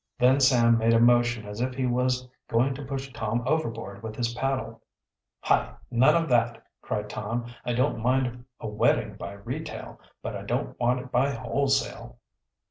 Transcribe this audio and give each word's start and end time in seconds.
Then 0.17 0.39
Sam 0.39 0.79
made 0.79 0.95
a 0.95 0.99
motion 0.99 1.45
as 1.45 1.61
if 1.61 1.75
he 1.75 1.85
was 1.85 2.27
going 2.47 2.73
to 2.73 2.83
push 2.83 3.13
Tom 3.13 3.43
overboard 3.45 4.01
with 4.01 4.15
his 4.15 4.33
paddle. 4.33 4.81
"Hi! 5.41 5.75
none 5.91 6.15
of 6.15 6.27
that!" 6.27 6.65
cried 6.81 7.07
Tom. 7.07 7.45
"I 7.63 7.73
don't 7.73 8.01
mind 8.01 8.45
a 8.59 8.67
wetting 8.67 9.13
by 9.17 9.33
retail, 9.33 9.99
but 10.23 10.35
I 10.35 10.41
don't 10.41 10.79
want 10.79 11.01
it 11.01 11.11
by 11.11 11.29
wholesale." 11.35 12.17